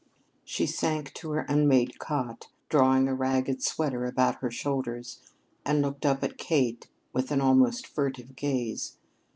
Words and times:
She 0.43 0.65
sank 0.65 1.11
on 1.23 1.31
her 1.35 1.45
unmade 1.47 1.99
cot, 1.99 2.47
drawing 2.69 3.07
a 3.07 3.13
ragged 3.13 3.61
sweater 3.61 4.07
about 4.07 4.37
her 4.37 4.49
shoulders, 4.49 5.19
and 5.63 5.83
looked 5.83 6.07
up 6.07 6.23
at 6.23 6.39
Kate 6.39 6.87
with 7.13 7.29
an 7.29 7.39
almost 7.39 7.85
furtive 7.85 8.35
gaze. 8.35 8.97